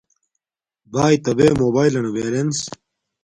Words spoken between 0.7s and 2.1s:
بایتا بے موباݵلنا